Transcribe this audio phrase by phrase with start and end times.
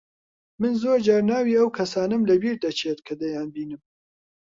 [0.61, 3.81] من زۆر جار ناوی ئەو کەسانەم لەبیر دەچێت کە دەیانبینم.